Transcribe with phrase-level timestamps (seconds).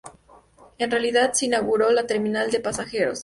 [0.79, 3.19] En realidad se inauguró la terminal de pasajeros.